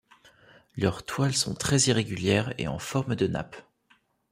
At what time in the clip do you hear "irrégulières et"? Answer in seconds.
1.81-2.67